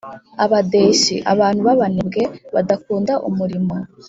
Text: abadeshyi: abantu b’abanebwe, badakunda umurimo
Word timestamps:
abadeshyi: 0.43 1.15
abantu 1.33 1.61
b’abanebwe, 1.67 2.23
badakunda 2.53 3.13
umurimo 3.29 3.75